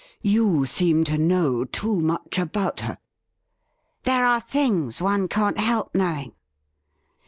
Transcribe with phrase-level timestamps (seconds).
[0.35, 2.97] 'You seem to know too much about her.''
[4.05, 6.33] There are things one can't help knowing.'